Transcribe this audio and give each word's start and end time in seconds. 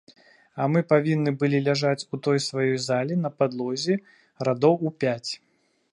А 0.63 0.65
мы 0.75 0.79
павінны 0.93 1.33
былі 1.43 1.59
ляжаць 1.67 2.07
у 2.17 2.21
той 2.27 2.41
сваёй 2.47 2.75
зале, 2.87 3.21
на 3.27 3.33
падлозе, 3.43 4.01
радоў 4.49 4.75
у 4.89 4.95
пяць. 5.05 5.31